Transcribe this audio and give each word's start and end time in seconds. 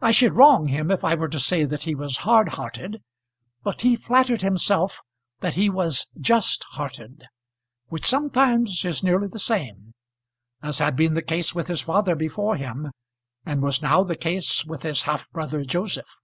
I 0.00 0.12
should 0.12 0.32
wrong 0.34 0.68
him 0.68 0.92
if 0.92 1.02
I 1.02 1.16
were 1.16 1.26
to 1.26 1.40
say 1.40 1.64
that 1.64 1.82
he 1.82 1.94
was 1.96 2.18
hard 2.18 2.50
hearted, 2.50 3.02
but 3.64 3.80
he 3.80 3.96
flattered 3.96 4.40
himself 4.40 5.00
that 5.40 5.54
he 5.54 5.68
was 5.68 6.06
just 6.20 6.62
hearted, 6.74 7.26
which 7.88 8.04
sometimes 8.04 8.84
is 8.84 9.02
nearly 9.02 9.26
the 9.26 9.40
same 9.40 9.92
as 10.62 10.78
had 10.78 10.94
been 10.94 11.14
the 11.14 11.20
case 11.20 11.52
with 11.52 11.66
his 11.66 11.80
father 11.80 12.14
before 12.14 12.54
him, 12.54 12.92
and 13.44 13.60
was 13.60 13.82
now 13.82 14.04
the 14.04 14.14
case 14.14 14.64
with 14.64 14.84
his 14.84 15.02
half 15.02 15.28
brother 15.32 15.64
Joseph. 15.64 16.16